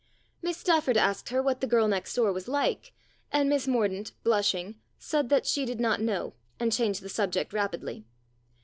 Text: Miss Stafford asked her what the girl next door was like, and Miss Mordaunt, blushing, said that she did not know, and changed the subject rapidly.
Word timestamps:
Miss 0.41 0.57
Stafford 0.57 0.97
asked 0.97 1.29
her 1.29 1.43
what 1.43 1.61
the 1.61 1.67
girl 1.67 1.87
next 1.87 2.15
door 2.15 2.33
was 2.33 2.47
like, 2.47 2.91
and 3.31 3.47
Miss 3.47 3.67
Mordaunt, 3.67 4.13
blushing, 4.23 4.79
said 4.97 5.29
that 5.29 5.45
she 5.45 5.63
did 5.63 5.79
not 5.79 6.01
know, 6.01 6.33
and 6.59 6.73
changed 6.73 7.03
the 7.03 7.07
subject 7.07 7.53
rapidly. 7.53 8.07